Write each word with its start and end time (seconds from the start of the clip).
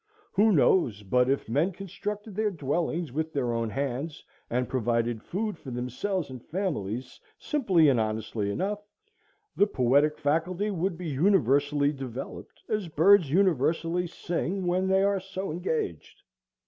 Who 0.31 0.51
knows 0.51 1.03
but 1.03 1.29
if 1.29 1.47
men 1.47 1.73
constructed 1.73 2.33
their 2.35 2.49
dwellings 2.49 3.11
with 3.11 3.33
their 3.33 3.53
own 3.53 3.69
hands, 3.69 4.25
and 4.49 4.67
provided 4.67 5.21
food 5.21 5.59
for 5.59 5.69
themselves 5.69 6.31
and 6.31 6.43
families 6.43 7.19
simply 7.37 7.87
and 7.87 7.99
honestly 7.99 8.49
enough, 8.49 8.83
the 9.55 9.67
poetic 9.67 10.17
faculty 10.17 10.71
would 10.71 10.97
be 10.97 11.07
universally 11.07 11.91
developed, 11.93 12.63
as 12.67 12.87
birds 12.87 13.29
universally 13.29 14.07
sing 14.07 14.65
when 14.65 14.87
they 14.87 15.03
are 15.03 15.19
so 15.19 15.51
engaged? 15.51 16.23